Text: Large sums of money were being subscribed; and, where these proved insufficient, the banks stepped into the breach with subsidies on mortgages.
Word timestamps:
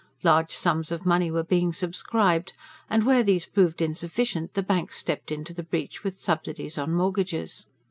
Large 0.23 0.55
sums 0.55 0.91
of 0.91 1.05
money 1.05 1.29
were 1.29 1.43
being 1.43 1.71
subscribed; 1.71 2.53
and, 2.89 3.03
where 3.05 3.21
these 3.21 3.45
proved 3.45 3.83
insufficient, 3.83 4.55
the 4.55 4.63
banks 4.63 4.97
stepped 4.97 5.31
into 5.31 5.53
the 5.53 5.61
breach 5.61 6.03
with 6.03 6.17
subsidies 6.17 6.75
on 6.75 6.91
mortgages. 6.91 7.67